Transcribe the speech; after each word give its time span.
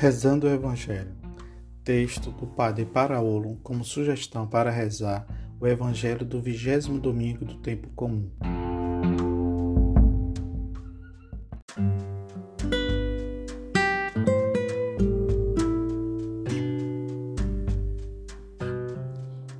Rezando 0.00 0.46
o 0.46 0.50
Evangelho. 0.50 1.14
Texto 1.84 2.30
do 2.30 2.46
Padre 2.46 2.86
Paraolo 2.86 3.58
como 3.62 3.84
sugestão 3.84 4.46
para 4.46 4.70
rezar 4.70 5.26
o 5.60 5.66
Evangelho 5.66 6.24
do 6.24 6.40
vigésimo 6.40 6.98
domingo 6.98 7.44
do 7.44 7.56
tempo 7.56 7.86
comum. 7.90 8.30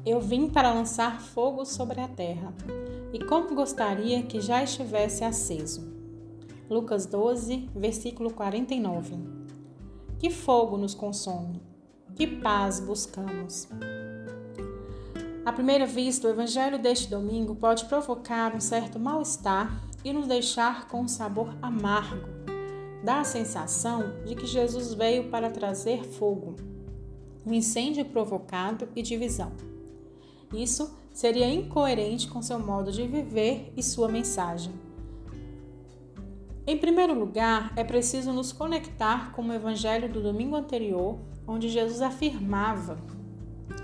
Eu 0.07 0.23
vim 0.23 0.49
para 0.49 0.73
lançar 0.73 1.21
fogo 1.21 1.67
sobre 1.67 2.01
a 2.01 2.09
terra, 2.09 2.55
e 3.13 3.23
como 3.27 3.55
gostaria 3.55 4.23
que 4.23 4.41
já 4.41 4.63
estivesse 4.63 5.23
aceso. 5.23 5.93
Lucas 6.71 7.05
12, 7.05 7.69
versículo 7.77 8.33
49. 8.33 9.40
Que 10.21 10.29
fogo 10.29 10.77
nos 10.77 10.95
consome? 10.95 11.63
Que 12.15 12.27
paz 12.27 12.79
buscamos? 12.79 13.67
À 15.47 15.51
primeira 15.51 15.87
vista, 15.87 16.29
o 16.29 16.31
evangelho 16.31 16.79
deste 16.79 17.09
domingo 17.09 17.55
pode 17.55 17.87
provocar 17.87 18.55
um 18.55 18.61
certo 18.61 18.99
mal-estar 18.99 19.83
e 20.05 20.13
nos 20.13 20.27
deixar 20.27 20.89
com 20.89 21.01
um 21.01 21.09
sabor 21.09 21.57
amargo. 21.63 22.29
Dá 23.03 23.21
a 23.21 23.25
sensação 23.25 24.23
de 24.27 24.35
que 24.35 24.47
Jesus 24.47 24.93
veio 24.93 25.31
para 25.31 25.49
trazer 25.49 26.05
fogo, 26.05 26.55
um 27.47 27.55
incêndio 27.55 28.05
provocado 28.05 28.91
e 28.95 29.01
divisão. 29.01 29.53
Isso 30.53 30.95
seria 31.15 31.49
incoerente 31.49 32.29
com 32.29 32.43
seu 32.43 32.59
modo 32.59 32.93
de 32.93 33.09
viver 33.09 33.73
e 33.75 33.83
sua 33.83 34.07
mensagem. 34.07 34.90
Em 36.71 36.79
primeiro 36.79 37.19
lugar, 37.19 37.73
é 37.75 37.83
preciso 37.83 38.33
nos 38.33 38.53
conectar 38.53 39.33
com 39.33 39.43
o 39.43 39.53
evangelho 39.53 40.09
do 40.09 40.23
domingo 40.23 40.55
anterior, 40.55 41.19
onde 41.45 41.69
Jesus 41.69 42.01
afirmava 42.01 42.97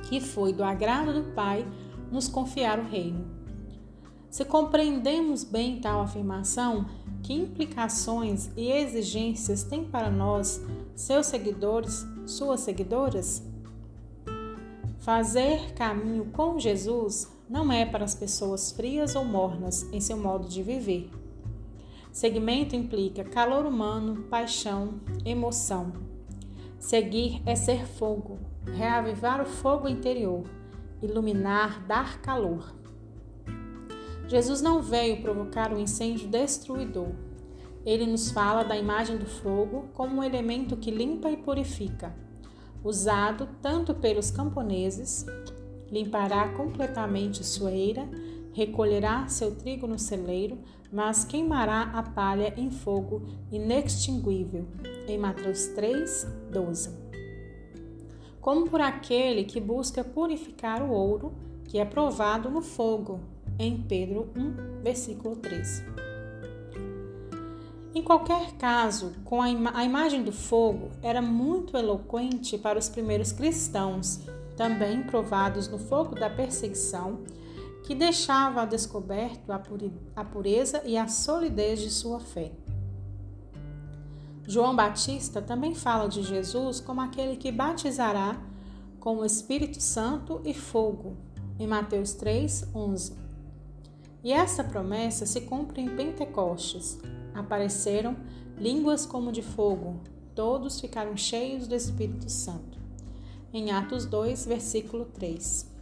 que 0.08 0.20
foi 0.20 0.52
do 0.52 0.62
agrado 0.62 1.12
do 1.12 1.34
Pai 1.34 1.66
nos 2.12 2.28
confiar 2.28 2.78
o 2.78 2.84
reino. 2.84 3.28
Se 4.30 4.44
compreendemos 4.44 5.42
bem 5.42 5.80
tal 5.80 6.00
afirmação, 6.00 6.86
que 7.24 7.34
implicações 7.34 8.50
e 8.56 8.70
exigências 8.70 9.64
tem 9.64 9.82
para 9.82 10.08
nós, 10.08 10.64
seus 10.94 11.26
seguidores, 11.26 12.06
suas 12.24 12.60
seguidoras? 12.60 13.42
Fazer 15.00 15.72
caminho 15.74 16.26
com 16.26 16.56
Jesus 16.56 17.28
não 17.50 17.72
é 17.72 17.84
para 17.84 18.04
as 18.04 18.14
pessoas 18.14 18.70
frias 18.70 19.16
ou 19.16 19.24
mornas 19.24 19.92
em 19.92 20.00
seu 20.00 20.16
modo 20.16 20.46
de 20.46 20.62
viver 20.62 21.10
Segmento 22.16 22.74
implica 22.74 23.22
calor 23.24 23.66
humano, 23.66 24.22
paixão, 24.30 25.02
emoção. 25.22 25.92
Seguir 26.78 27.42
é 27.44 27.54
ser 27.54 27.86
fogo, 27.86 28.38
reavivar 28.74 29.42
o 29.42 29.44
fogo 29.44 29.86
interior, 29.86 30.44
iluminar, 31.02 31.86
dar 31.86 32.22
calor. 32.22 32.74
Jesus 34.26 34.62
não 34.62 34.80
veio 34.80 35.20
provocar 35.20 35.70
um 35.70 35.78
incêndio 35.78 36.26
destruidor. 36.26 37.10
Ele 37.84 38.06
nos 38.06 38.30
fala 38.30 38.64
da 38.64 38.78
imagem 38.78 39.18
do 39.18 39.26
fogo 39.26 39.90
como 39.92 40.16
um 40.16 40.24
elemento 40.24 40.74
que 40.74 40.90
limpa 40.90 41.30
e 41.30 41.36
purifica, 41.36 42.16
usado 42.82 43.46
tanto 43.60 43.92
pelos 43.92 44.30
camponeses, 44.30 45.26
limpará 45.92 46.48
completamente 46.54 47.44
sua 47.44 47.72
eira 47.72 48.08
recolherá 48.56 49.28
seu 49.28 49.54
trigo 49.54 49.86
no 49.86 49.98
celeiro, 49.98 50.58
mas 50.90 51.26
queimará 51.26 51.90
a 51.92 52.02
palha 52.02 52.54
em 52.56 52.70
fogo 52.70 53.22
inextinguível. 53.52 54.66
Em 55.06 55.18
Mateus 55.18 55.66
3, 55.74 56.26
12. 56.50 56.90
Como 58.40 58.66
por 58.70 58.80
aquele 58.80 59.44
que 59.44 59.60
busca 59.60 60.02
purificar 60.02 60.82
o 60.82 60.90
ouro, 60.90 61.34
que 61.64 61.78
é 61.78 61.84
provado 61.84 62.48
no 62.48 62.62
fogo. 62.62 63.20
Em 63.58 63.82
Pedro 63.82 64.30
1, 64.34 64.82
versículo 64.82 65.36
13. 65.36 65.84
Em 67.94 68.02
qualquer 68.02 68.52
caso, 68.52 69.12
com 69.24 69.42
a, 69.42 69.50
ima 69.50 69.70
a 69.74 69.84
imagem 69.84 70.22
do 70.22 70.32
fogo 70.32 70.90
era 71.02 71.20
muito 71.20 71.76
eloquente 71.76 72.56
para 72.56 72.78
os 72.78 72.88
primeiros 72.88 73.32
cristãos, 73.32 74.20
também 74.56 75.02
provados 75.02 75.68
no 75.68 75.78
fogo 75.78 76.14
da 76.14 76.30
perseguição 76.30 77.20
que 77.86 77.94
deixava 77.94 78.62
a 78.62 78.66
descoberto 78.66 79.52
a 79.52 80.24
pureza 80.24 80.82
e 80.84 80.98
a 80.98 81.06
solidez 81.06 81.78
de 81.78 81.88
sua 81.88 82.18
fé. 82.18 82.50
João 84.44 84.74
Batista 84.74 85.40
também 85.40 85.72
fala 85.72 86.08
de 86.08 86.20
Jesus 86.20 86.80
como 86.80 87.00
aquele 87.00 87.36
que 87.36 87.52
batizará 87.52 88.42
com 88.98 89.18
o 89.18 89.24
Espírito 89.24 89.80
Santo 89.80 90.40
e 90.44 90.52
fogo, 90.52 91.16
em 91.60 91.66
Mateus 91.68 92.12
3, 92.14 92.70
11. 92.74 93.14
E 94.24 94.32
essa 94.32 94.64
promessa 94.64 95.24
se 95.24 95.42
cumpre 95.42 95.80
em 95.80 95.94
Pentecostes. 95.94 96.98
Apareceram 97.32 98.16
línguas 98.58 99.06
como 99.06 99.30
de 99.30 99.42
fogo, 99.42 100.00
todos 100.34 100.80
ficaram 100.80 101.16
cheios 101.16 101.68
do 101.68 101.74
Espírito 101.76 102.28
Santo. 102.28 102.80
Em 103.52 103.70
Atos 103.70 104.06
2, 104.06 104.44
versículo 104.44 105.04
3. 105.04 105.75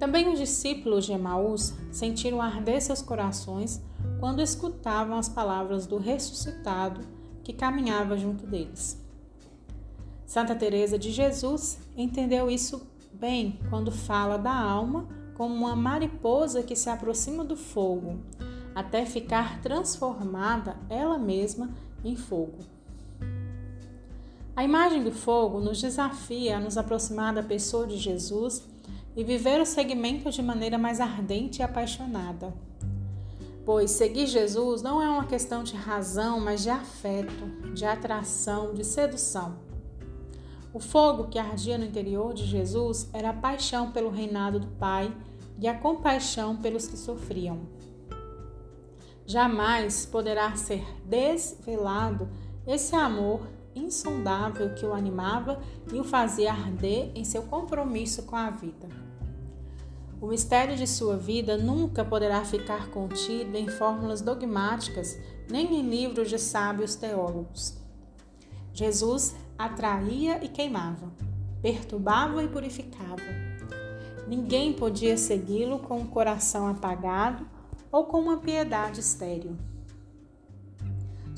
Também 0.00 0.32
os 0.32 0.38
discípulos 0.38 1.04
de 1.04 1.12
Emaús 1.12 1.74
sentiram 1.92 2.40
arder 2.40 2.80
seus 2.80 3.02
corações 3.02 3.82
quando 4.18 4.40
escutavam 4.40 5.18
as 5.18 5.28
palavras 5.28 5.86
do 5.86 5.98
ressuscitado 5.98 7.02
que 7.44 7.52
caminhava 7.52 8.16
junto 8.16 8.46
deles. 8.46 8.98
Santa 10.24 10.56
Teresa 10.56 10.98
de 10.98 11.10
Jesus 11.10 11.78
entendeu 11.94 12.50
isso 12.50 12.88
bem 13.12 13.60
quando 13.68 13.92
fala 13.92 14.38
da 14.38 14.54
alma 14.54 15.06
como 15.34 15.54
uma 15.54 15.76
mariposa 15.76 16.62
que 16.62 16.74
se 16.74 16.88
aproxima 16.88 17.44
do 17.44 17.56
fogo, 17.56 18.20
até 18.74 19.04
ficar 19.04 19.60
transformada 19.60 20.78
ela 20.88 21.18
mesma 21.18 21.68
em 22.02 22.16
fogo. 22.16 22.58
A 24.56 24.64
imagem 24.64 25.02
do 25.02 25.12
fogo 25.12 25.60
nos 25.60 25.78
desafia 25.78 26.56
a 26.56 26.60
nos 26.60 26.78
aproximar 26.78 27.34
da 27.34 27.42
pessoa 27.42 27.86
de 27.86 27.98
Jesus 27.98 28.69
e 29.16 29.24
viver 29.24 29.60
o 29.60 29.66
segmento 29.66 30.30
de 30.30 30.42
maneira 30.42 30.78
mais 30.78 31.00
ardente 31.00 31.60
e 31.60 31.62
apaixonada. 31.62 32.54
Pois 33.64 33.90
seguir 33.90 34.26
Jesus 34.26 34.82
não 34.82 35.02
é 35.02 35.08
uma 35.08 35.26
questão 35.26 35.62
de 35.62 35.76
razão, 35.76 36.40
mas 36.40 36.62
de 36.62 36.70
afeto, 36.70 37.72
de 37.74 37.84
atração, 37.84 38.74
de 38.74 38.84
sedução. 38.84 39.58
O 40.72 40.78
fogo 40.78 41.28
que 41.28 41.38
ardia 41.38 41.76
no 41.76 41.84
interior 41.84 42.32
de 42.32 42.46
Jesus 42.46 43.08
era 43.12 43.30
a 43.30 43.34
paixão 43.34 43.90
pelo 43.90 44.10
reinado 44.10 44.60
do 44.60 44.68
Pai 44.68 45.12
e 45.58 45.68
a 45.68 45.74
compaixão 45.74 46.56
pelos 46.56 46.86
que 46.86 46.96
sofriam. 46.96 47.60
Jamais 49.26 50.06
poderá 50.06 50.56
ser 50.56 50.84
desvelado 51.04 52.28
esse 52.66 52.94
amor 52.96 53.42
insondável 53.74 54.74
que 54.74 54.84
o 54.84 54.92
animava 54.92 55.60
e 55.92 55.98
o 55.98 56.04
fazia 56.04 56.52
arder 56.52 57.10
em 57.14 57.24
seu 57.24 57.42
compromisso 57.42 58.24
com 58.24 58.36
a 58.36 58.50
vida. 58.50 58.88
O 60.20 60.26
mistério 60.26 60.76
de 60.76 60.86
sua 60.86 61.16
vida 61.16 61.56
nunca 61.56 62.04
poderá 62.04 62.44
ficar 62.44 62.90
contido 62.90 63.56
em 63.56 63.68
fórmulas 63.68 64.20
dogmáticas 64.20 65.18
nem 65.48 65.80
em 65.80 65.88
livros 65.88 66.28
de 66.28 66.38
sábios 66.38 66.94
teólogos. 66.94 67.78
Jesus 68.72 69.34
atraía 69.58 70.44
e 70.44 70.48
queimava, 70.48 71.10
perturbava 71.62 72.42
e 72.42 72.48
purificava. 72.48 73.22
Ninguém 74.28 74.72
podia 74.72 75.16
segui-lo 75.16 75.78
com 75.78 75.98
um 75.98 76.06
coração 76.06 76.68
apagado 76.68 77.46
ou 77.90 78.04
com 78.04 78.20
uma 78.20 78.36
piedade 78.36 79.00
estéril. 79.00 79.56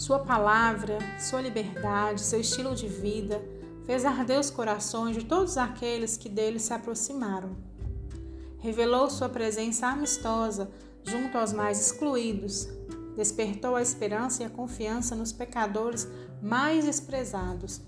Sua 0.02 0.19
palavra, 0.19 0.99
sua 1.16 1.40
liberdade, 1.40 2.22
seu 2.22 2.40
estilo 2.40 2.75
de 2.75 2.88
vida 2.88 3.40
fez 3.84 4.04
arder 4.04 4.40
os 4.40 4.50
corações 4.50 5.14
de 5.14 5.25
todos 5.25 5.56
aqueles 5.56 6.16
que 6.16 6.28
dele 6.28 6.58
se 6.58 6.75
aproximaram. 6.75 7.56
Revelou 8.58 9.08
sua 9.08 9.28
presença 9.28 9.87
amistosa 9.87 10.69
junto 11.04 11.38
aos 11.38 11.52
mais 11.52 11.81
excluídos, 11.81 12.69
despertou 13.14 13.76
a 13.76 13.82
esperança 13.82 14.43
e 14.43 14.46
a 14.46 14.50
confiança 14.50 15.14
nos 15.14 15.31
pecadores 15.32 16.08
mais 16.43 16.84
desprezados. 16.84 17.81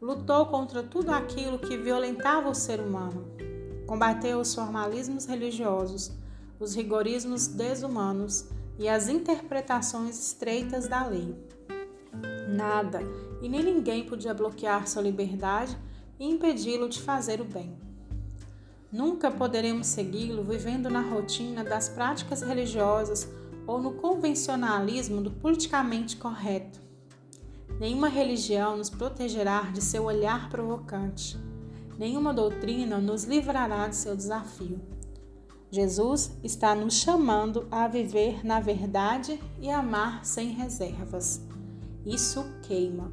Lutou 0.00 0.46
contra 0.46 0.82
tudo 0.82 1.10
aquilo 1.10 1.58
que 1.58 1.76
violentava 1.76 2.48
o 2.48 2.54
ser 2.54 2.80
humano. 2.80 3.26
Combateu 3.86 4.40
os 4.40 4.54
formalismos 4.54 5.26
religiosos, 5.26 6.12
os 6.58 6.74
rigorismos 6.74 7.46
desumanos 7.46 8.48
e 8.78 8.88
as 8.88 9.08
interpretações 9.08 10.18
estreitas 10.18 10.88
da 10.88 11.06
lei. 11.06 11.36
Nada 12.48 13.00
e 13.40 13.48
nem 13.48 13.62
ninguém 13.62 14.04
podia 14.04 14.34
bloquear 14.34 14.86
sua 14.86 15.02
liberdade 15.02 15.76
e 16.18 16.28
impedi-lo 16.28 16.88
de 16.88 17.00
fazer 17.00 17.40
o 17.40 17.44
bem. 17.44 17.76
Nunca 18.92 19.30
poderemos 19.30 19.86
segui-lo 19.86 20.42
vivendo 20.44 20.90
na 20.90 21.00
rotina 21.00 21.64
das 21.64 21.88
práticas 21.88 22.42
religiosas 22.42 23.28
ou 23.66 23.80
no 23.80 23.94
convencionalismo 23.94 25.22
do 25.22 25.30
politicamente 25.30 26.16
correto. 26.16 26.78
Nenhuma 27.80 28.08
religião 28.08 28.76
nos 28.76 28.90
protegerá 28.90 29.62
de 29.72 29.80
seu 29.80 30.04
olhar 30.04 30.50
provocante. 30.50 31.38
Nenhuma 31.98 32.34
doutrina 32.34 32.98
nos 32.98 33.24
livrará 33.24 33.88
de 33.88 33.96
seu 33.96 34.14
desafio. 34.14 34.80
Jesus 35.74 36.30
está 36.44 36.74
nos 36.74 36.92
chamando 36.92 37.66
a 37.70 37.88
viver 37.88 38.44
na 38.44 38.60
verdade 38.60 39.40
e 39.58 39.70
amar 39.70 40.22
sem 40.22 40.50
reservas. 40.50 41.40
Isso 42.04 42.44
queima. 42.64 43.10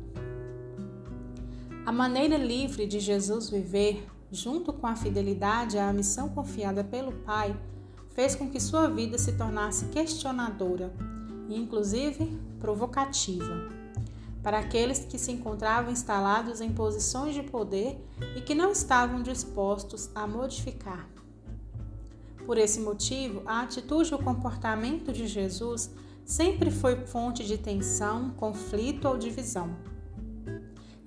A 1.85 1.91
maneira 1.93 2.35
livre 2.35 2.85
de 2.85 2.99
Jesus 2.99 3.49
viver, 3.49 4.05
junto 4.29 4.73
com 4.73 4.85
a 4.87 4.95
fidelidade 4.97 5.77
à 5.77 5.93
missão 5.93 6.27
confiada 6.27 6.83
pelo 6.83 7.13
Pai, 7.13 7.57
fez 8.09 8.35
com 8.35 8.49
que 8.49 8.59
sua 8.59 8.89
vida 8.89 9.17
se 9.17 9.37
tornasse 9.37 9.85
questionadora 9.85 10.93
e, 11.47 11.55
inclusive, 11.55 12.25
provocativa. 12.59 13.69
Para 14.43 14.59
aqueles 14.59 14.99
que 15.05 15.17
se 15.17 15.31
encontravam 15.31 15.93
instalados 15.93 16.59
em 16.59 16.73
posições 16.73 17.33
de 17.33 17.41
poder 17.41 18.05
e 18.35 18.41
que 18.41 18.53
não 18.53 18.73
estavam 18.73 19.23
dispostos 19.23 20.09
a 20.13 20.27
modificar. 20.27 21.18
Por 22.45 22.57
esse 22.57 22.79
motivo, 22.79 23.41
a 23.45 23.61
atitude 23.61 24.11
e 24.11 24.15
o 24.15 24.19
comportamento 24.19 25.11
de 25.11 25.27
Jesus 25.27 25.93
sempre 26.25 26.71
foi 26.71 26.95
fonte 27.07 27.45
de 27.45 27.57
tensão, 27.57 28.31
conflito 28.31 29.07
ou 29.07 29.17
divisão. 29.17 29.75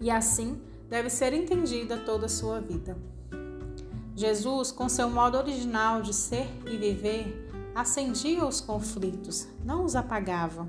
E 0.01 0.11
assim 0.11 0.61
deve 0.89 1.09
ser 1.09 1.33
entendida 1.33 1.97
toda 1.97 2.27
a 2.27 2.29
sua 2.29 2.61
vida. 2.61 2.97
Jesus, 4.15 4.71
com 4.71 4.89
seu 4.89 5.09
modo 5.09 5.39
original 5.39 6.03
de 6.03 6.13
ser 6.13 6.47
e 6.67 6.77
viver, 6.77 7.49
acendia 7.75 8.45
os 8.45 8.61
conflitos, 8.61 9.49
não 9.65 9.85
os 9.85 9.97
apagava. 9.97 10.69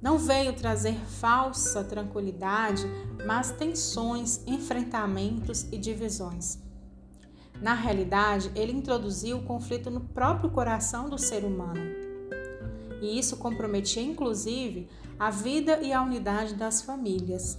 Não 0.00 0.18
veio 0.18 0.52
trazer 0.52 0.94
falsa 1.06 1.82
tranquilidade, 1.82 2.84
mas 3.26 3.50
tensões, 3.52 4.42
enfrentamentos 4.46 5.66
e 5.72 5.78
divisões. 5.78 6.58
Na 7.64 7.72
realidade, 7.72 8.52
ele 8.54 8.72
introduziu 8.72 9.38
o 9.38 9.42
conflito 9.42 9.90
no 9.90 10.02
próprio 10.02 10.50
coração 10.50 11.08
do 11.08 11.16
ser 11.16 11.46
humano. 11.46 11.80
E 13.00 13.18
isso 13.18 13.38
comprometia, 13.38 14.02
inclusive, 14.02 14.86
a 15.18 15.30
vida 15.30 15.80
e 15.80 15.90
a 15.90 16.02
unidade 16.02 16.52
das 16.56 16.82
famílias. 16.82 17.56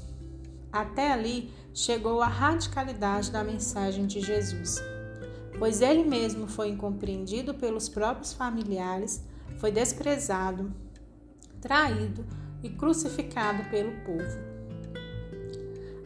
Até 0.72 1.12
ali 1.12 1.52
chegou 1.74 2.22
a 2.22 2.28
radicalidade 2.28 3.32
da 3.32 3.44
mensagem 3.44 4.06
de 4.06 4.22
Jesus, 4.22 4.80
pois 5.58 5.82
ele 5.82 6.04
mesmo 6.04 6.48
foi 6.48 6.70
incompreendido 6.70 7.56
pelos 7.56 7.90
próprios 7.90 8.32
familiares, 8.32 9.26
foi 9.58 9.72
desprezado, 9.72 10.72
traído 11.60 12.24
e 12.62 12.70
crucificado 12.70 13.68
pelo 13.72 13.92
povo. 14.06 14.38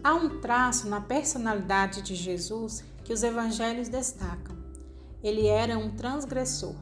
Há 0.02 0.14
um 0.14 0.40
traço 0.40 0.88
na 0.88 1.02
personalidade 1.02 2.02
de 2.02 2.16
Jesus 2.16 2.88
que 3.04 3.14
os 3.14 3.24
evangelhos 3.24 3.90
destacam. 3.90 4.58
Ele 5.24 5.48
era 5.48 5.78
um 5.78 5.92
transgressor. 5.92 6.76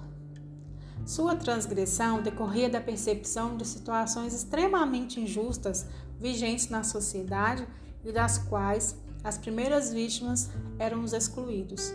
Sua 1.06 1.36
transgressão 1.36 2.22
decorria 2.22 2.70
da 2.70 2.82
percepção 2.82 3.56
de 3.56 3.66
situações 3.66 4.34
extremamente 4.34 5.20
injustas 5.22 5.86
vigentes 6.20 6.70
na 6.70 6.84
sociedade 6.84 7.68
e 8.04 8.12
das 8.12 8.38
quais 8.38 8.96
as 9.24 9.38
primeiras 9.38 9.92
vítimas 9.92 10.50
eram 10.78 11.04
os 11.04 11.14
excluídos. 11.14 11.94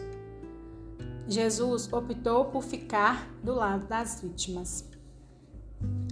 Jesus 1.28 1.92
optou 1.92 2.46
por 2.46 2.62
ficar 2.62 3.28
do 3.42 3.54
lado 3.54 3.86
das 3.86 4.20
vítimas. 4.20 4.84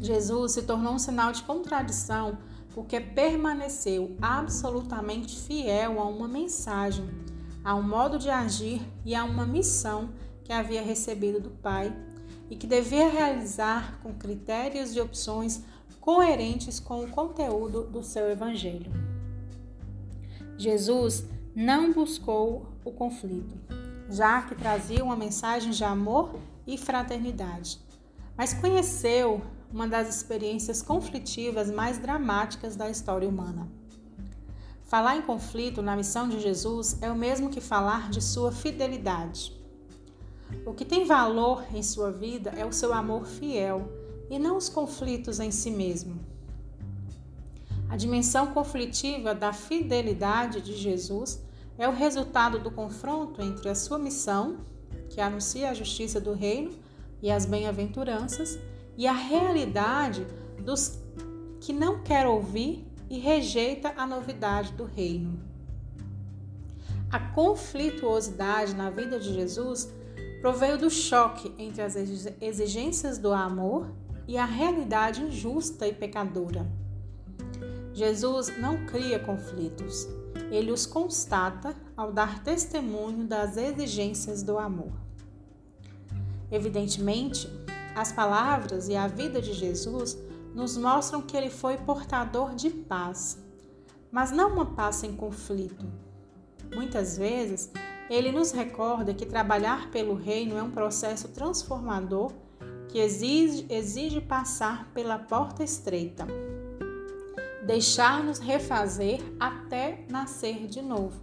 Jesus 0.00 0.52
se 0.52 0.62
tornou 0.62 0.94
um 0.94 0.98
sinal 0.98 1.32
de 1.32 1.42
contradição 1.42 2.38
porque 2.74 3.00
permaneceu 3.00 4.16
absolutamente 4.20 5.40
fiel 5.40 6.00
a 6.00 6.04
uma 6.06 6.28
mensagem 6.28 7.08
a 7.64 7.74
um 7.74 7.82
modo 7.82 8.18
de 8.18 8.30
agir 8.30 8.80
e 9.04 9.14
a 9.14 9.24
uma 9.24 9.46
missão 9.46 10.10
que 10.44 10.52
havia 10.52 10.82
recebido 10.82 11.40
do 11.40 11.50
Pai 11.50 11.94
e 12.48 12.56
que 12.56 12.66
devia 12.66 13.08
realizar 13.08 14.00
com 14.02 14.12
critérios 14.14 14.94
e 14.96 15.00
opções 15.00 15.62
coerentes 16.00 16.80
com 16.80 17.04
o 17.04 17.10
conteúdo 17.10 17.84
do 17.84 18.02
seu 18.02 18.30
Evangelho. 18.30 18.90
Jesus 20.56 21.24
não 21.54 21.92
buscou 21.92 22.66
o 22.84 22.90
conflito, 22.90 23.56
já 24.08 24.42
que 24.42 24.54
trazia 24.54 25.04
uma 25.04 25.16
mensagem 25.16 25.70
de 25.70 25.84
amor 25.84 26.34
e 26.66 26.76
fraternidade, 26.76 27.78
mas 28.36 28.54
conheceu 28.54 29.42
uma 29.72 29.86
das 29.86 30.08
experiências 30.08 30.82
conflitivas 30.82 31.70
mais 31.70 31.98
dramáticas 31.98 32.74
da 32.74 32.90
história 32.90 33.28
humana 33.28 33.79
Falar 34.90 35.16
em 35.16 35.22
conflito 35.22 35.82
na 35.82 35.94
missão 35.94 36.28
de 36.28 36.40
Jesus 36.40 36.98
é 37.00 37.08
o 37.08 37.14
mesmo 37.14 37.48
que 37.48 37.60
falar 37.60 38.10
de 38.10 38.20
sua 38.20 38.50
fidelidade. 38.50 39.56
O 40.66 40.74
que 40.74 40.84
tem 40.84 41.04
valor 41.04 41.64
em 41.72 41.80
sua 41.80 42.10
vida 42.10 42.50
é 42.56 42.66
o 42.66 42.72
seu 42.72 42.92
amor 42.92 43.24
fiel 43.24 43.88
e 44.28 44.36
não 44.36 44.56
os 44.56 44.68
conflitos 44.68 45.38
em 45.38 45.52
si 45.52 45.70
mesmo. 45.70 46.18
A 47.88 47.96
dimensão 47.96 48.48
conflitiva 48.48 49.32
da 49.32 49.52
fidelidade 49.52 50.60
de 50.60 50.74
Jesus 50.74 51.40
é 51.78 51.88
o 51.88 51.92
resultado 51.92 52.58
do 52.58 52.72
confronto 52.72 53.40
entre 53.40 53.68
a 53.68 53.76
sua 53.76 53.96
missão, 53.96 54.56
que 55.08 55.20
anuncia 55.20 55.70
a 55.70 55.74
justiça 55.74 56.20
do 56.20 56.32
reino 56.32 56.72
e 57.22 57.30
as 57.30 57.46
bem-aventuranças, 57.46 58.58
e 58.98 59.06
a 59.06 59.12
realidade 59.12 60.26
dos 60.64 60.98
que 61.60 61.72
não 61.72 62.02
quer 62.02 62.26
ouvir 62.26 62.89
e 63.10 63.18
rejeita 63.18 63.92
a 63.96 64.06
novidade 64.06 64.72
do 64.72 64.84
reino. 64.84 65.40
A 67.10 67.18
conflituosidade 67.18 68.74
na 68.74 68.88
vida 68.88 69.18
de 69.18 69.34
Jesus 69.34 69.92
proveio 70.40 70.78
do 70.78 70.88
choque 70.88 71.52
entre 71.58 71.82
as 71.82 71.96
exigências 72.40 73.18
do 73.18 73.32
amor 73.32 73.92
e 74.28 74.38
a 74.38 74.44
realidade 74.44 75.20
injusta 75.20 75.88
e 75.88 75.92
pecadora. 75.92 76.70
Jesus 77.92 78.56
não 78.58 78.86
cria 78.86 79.18
conflitos, 79.18 80.08
ele 80.52 80.70
os 80.70 80.86
constata 80.86 81.74
ao 81.96 82.12
dar 82.12 82.44
testemunho 82.44 83.26
das 83.26 83.56
exigências 83.56 84.44
do 84.44 84.56
amor. 84.56 84.92
Evidentemente, 86.50 87.50
as 87.94 88.12
palavras 88.12 88.88
e 88.88 88.94
a 88.94 89.08
vida 89.08 89.42
de 89.42 89.52
Jesus 89.52 90.16
nos 90.54 90.76
mostram 90.76 91.22
que 91.22 91.36
ele 91.36 91.50
foi 91.50 91.76
portador 91.78 92.54
de 92.54 92.70
paz, 92.70 93.38
mas 94.10 94.30
não 94.30 94.52
uma 94.52 94.66
paz 94.66 94.96
sem 94.96 95.14
conflito. 95.14 95.86
Muitas 96.74 97.16
vezes, 97.16 97.70
ele 98.08 98.32
nos 98.32 98.50
recorda 98.50 99.14
que 99.14 99.24
trabalhar 99.24 99.90
pelo 99.90 100.14
reino 100.14 100.56
é 100.56 100.62
um 100.62 100.70
processo 100.70 101.28
transformador 101.28 102.32
que 102.88 102.98
exige, 102.98 103.66
exige 103.70 104.20
passar 104.20 104.90
pela 104.92 105.18
porta 105.18 105.62
estreita, 105.62 106.26
deixar-nos 107.64 108.38
refazer 108.38 109.20
até 109.38 110.04
nascer 110.10 110.66
de 110.66 110.82
novo. 110.82 111.20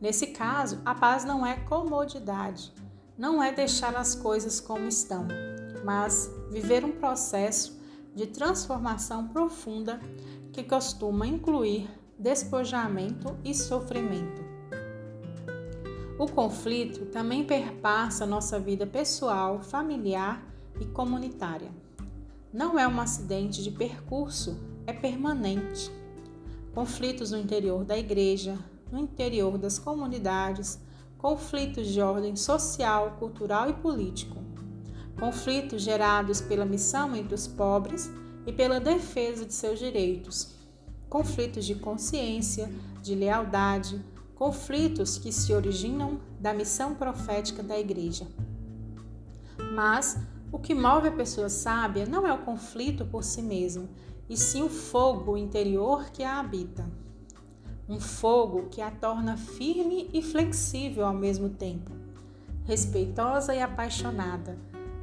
Nesse 0.00 0.28
caso, 0.28 0.80
a 0.84 0.94
paz 0.94 1.24
não 1.24 1.44
é 1.44 1.56
comodidade, 1.56 2.72
não 3.16 3.42
é 3.42 3.50
deixar 3.50 3.96
as 3.96 4.14
coisas 4.14 4.60
como 4.60 4.86
estão, 4.86 5.26
mas 5.84 6.30
viver 6.50 6.84
um 6.84 6.92
processo 6.92 7.77
de 8.18 8.26
transformação 8.26 9.28
profunda 9.28 10.00
que 10.52 10.64
costuma 10.64 11.24
incluir 11.24 11.88
despojamento 12.18 13.36
e 13.44 13.54
sofrimento. 13.54 14.42
O 16.18 16.26
conflito 16.26 17.06
também 17.06 17.44
perpassa 17.44 18.26
nossa 18.26 18.58
vida 18.58 18.84
pessoal, 18.84 19.62
familiar 19.62 20.44
e 20.80 20.84
comunitária. 20.86 21.70
Não 22.52 22.76
é 22.76 22.88
um 22.88 23.00
acidente 23.00 23.62
de 23.62 23.70
percurso, 23.70 24.58
é 24.84 24.92
permanente. 24.92 25.88
Conflitos 26.74 27.30
no 27.30 27.38
interior 27.38 27.84
da 27.84 27.96
igreja, 27.96 28.58
no 28.90 28.98
interior 28.98 29.56
das 29.56 29.78
comunidades, 29.78 30.80
conflitos 31.18 31.86
de 31.86 32.00
ordem 32.00 32.34
social, 32.34 33.12
cultural 33.20 33.70
e 33.70 33.74
político 33.74 34.47
conflitos 35.18 35.82
gerados 35.82 36.40
pela 36.40 36.64
missão 36.64 37.14
entre 37.16 37.34
os 37.34 37.46
pobres 37.46 38.10
e 38.46 38.52
pela 38.52 38.78
defesa 38.78 39.44
de 39.44 39.52
seus 39.52 39.78
direitos, 39.78 40.54
conflitos 41.08 41.64
de 41.64 41.74
consciência, 41.74 42.70
de 43.02 43.14
lealdade, 43.14 44.02
conflitos 44.34 45.18
que 45.18 45.32
se 45.32 45.52
originam 45.52 46.20
da 46.38 46.54
missão 46.54 46.94
profética 46.94 47.62
da 47.62 47.78
Igreja. 47.78 48.26
Mas 49.74 50.16
o 50.52 50.58
que 50.58 50.74
move 50.74 51.08
a 51.08 51.12
pessoa 51.12 51.48
sábia 51.48 52.06
não 52.06 52.26
é 52.26 52.32
o 52.32 52.44
conflito 52.44 53.04
por 53.04 53.24
si 53.24 53.42
mesmo, 53.42 53.88
e 54.28 54.36
sim 54.36 54.62
o 54.62 54.68
fogo 54.68 55.36
interior 55.36 56.10
que 56.10 56.22
a 56.22 56.38
habita. 56.38 56.86
Um 57.88 57.98
fogo 57.98 58.68
que 58.70 58.80
a 58.80 58.90
torna 58.90 59.36
firme 59.36 60.08
e 60.12 60.22
flexível 60.22 61.06
ao 61.06 61.14
mesmo 61.14 61.48
tempo, 61.48 61.90
respeitosa 62.64 63.54
e 63.54 63.62
apaixonada, 63.62 64.58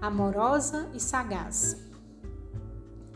amorosa 0.05 0.89
e 0.93 0.99
sagaz. 0.99 1.77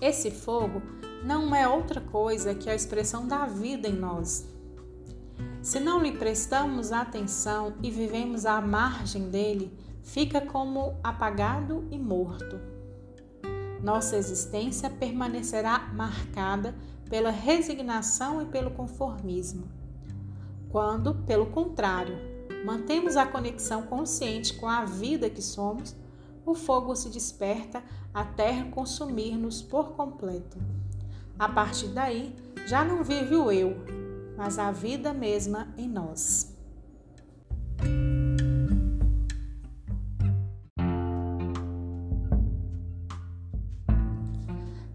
Esse 0.01 0.31
fogo 0.31 0.81
não 1.23 1.53
é 1.53 1.67
outra 1.67 1.99
coisa 1.99 2.55
que 2.55 2.69
a 2.69 2.75
expressão 2.75 3.27
da 3.27 3.45
vida 3.45 3.87
em 3.87 3.93
nós. 3.93 4.47
Se 5.61 5.79
não 5.79 6.01
lhe 6.01 6.13
prestamos 6.13 6.91
atenção 6.91 7.73
e 7.83 7.91
vivemos 7.91 8.45
à 8.45 8.61
margem 8.61 9.29
dele, 9.29 9.77
fica 10.01 10.39
como 10.39 10.97
apagado 11.03 11.85
e 11.91 11.97
morto. 11.97 12.59
Nossa 13.83 14.15
existência 14.17 14.89
permanecerá 14.89 15.89
marcada 15.93 16.75
pela 17.09 17.29
resignação 17.29 18.41
e 18.41 18.45
pelo 18.45 18.71
conformismo. 18.71 19.67
Quando, 20.69 21.15
pelo 21.25 21.47
contrário, 21.47 22.17
mantemos 22.65 23.17
a 23.17 23.25
conexão 23.25 23.83
consciente 23.83 24.53
com 24.53 24.67
a 24.67 24.85
vida 24.85 25.29
que 25.29 25.41
somos, 25.41 25.95
o 26.49 26.55
fogo 26.55 26.95
se 26.95 27.09
desperta 27.09 27.83
até 28.13 28.63
consumir-nos 28.63 29.61
por 29.61 29.91
completo. 29.91 30.57
A 31.37 31.47
partir 31.47 31.89
daí, 31.89 32.35
já 32.65 32.83
não 32.83 33.03
vive 33.03 33.35
o 33.35 33.51
eu, 33.51 33.77
mas 34.35 34.57
a 34.57 34.71
vida 34.71 35.13
mesma 35.13 35.67
em 35.77 35.87
nós. 35.87 36.55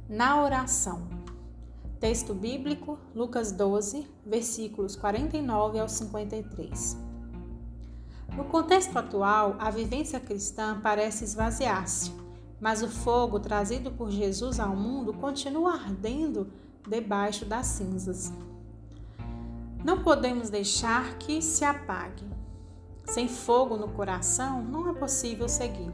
Na 0.08 0.42
oração. 0.42 1.08
Texto 2.00 2.34
bíblico, 2.34 2.98
Lucas 3.14 3.50
12, 3.52 4.06
versículos 4.26 4.94
49 4.94 5.78
ao 5.78 5.88
53. 5.88 7.03
No 8.36 8.44
contexto 8.44 8.96
atual, 8.96 9.56
a 9.58 9.70
vivência 9.70 10.18
cristã 10.18 10.80
parece 10.82 11.24
esvaziar-se 11.24 12.24
mas 12.64 12.82
o 12.82 12.88
fogo 12.88 13.38
trazido 13.38 13.90
por 13.90 14.10
Jesus 14.10 14.58
ao 14.58 14.74
mundo 14.74 15.12
continua 15.12 15.74
ardendo 15.74 16.50
debaixo 16.88 17.44
das 17.44 17.66
cinzas. 17.66 18.32
Não 19.84 20.02
podemos 20.02 20.48
deixar 20.48 21.18
que 21.18 21.42
se 21.42 21.62
apague. 21.62 22.24
Sem 23.04 23.28
fogo 23.28 23.76
no 23.76 23.88
coração, 23.88 24.64
não 24.64 24.88
é 24.88 24.94
possível 24.94 25.46
seguir. 25.46 25.92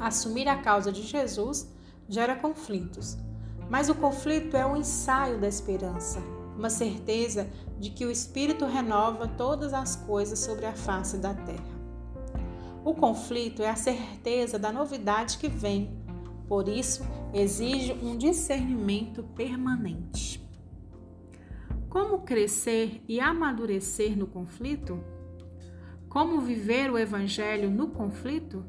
Assumir 0.00 0.48
a 0.48 0.60
causa 0.60 0.90
de 0.90 1.02
Jesus 1.02 1.72
gera 2.08 2.34
conflitos, 2.34 3.16
mas 3.70 3.88
o 3.88 3.94
conflito 3.94 4.56
é 4.56 4.66
o 4.66 4.70
um 4.70 4.76
ensaio 4.76 5.38
da 5.38 5.46
esperança, 5.46 6.20
uma 6.56 6.70
certeza 6.70 7.48
de 7.78 7.90
que 7.90 8.06
o 8.06 8.10
Espírito 8.10 8.64
renova 8.64 9.26
todas 9.26 9.74
as 9.74 9.96
coisas 9.96 10.38
sobre 10.38 10.66
a 10.66 10.72
face 10.72 11.18
da 11.18 11.34
terra. 11.34 11.74
O 12.84 12.94
conflito 12.94 13.62
é 13.62 13.70
a 13.70 13.76
certeza 13.76 14.58
da 14.58 14.70
novidade 14.72 15.38
que 15.38 15.48
vem, 15.48 15.98
por 16.46 16.68
isso 16.68 17.02
exige 17.32 17.92
um 18.02 18.16
discernimento 18.16 19.22
permanente. 19.22 20.44
Como 21.88 22.22
crescer 22.22 23.02
e 23.08 23.20
amadurecer 23.20 24.16
no 24.16 24.26
conflito? 24.26 25.02
Como 26.08 26.40
viver 26.40 26.90
o 26.90 26.98
Evangelho 26.98 27.70
no 27.70 27.88
conflito? 27.88 28.64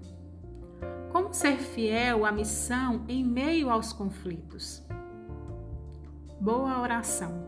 Como 1.11 1.33
ser 1.33 1.57
fiel 1.57 2.25
à 2.25 2.31
missão 2.31 3.03
em 3.07 3.23
meio 3.23 3.69
aos 3.69 3.91
conflitos? 3.93 4.83
Boa 6.39 6.81
oração. 6.81 7.44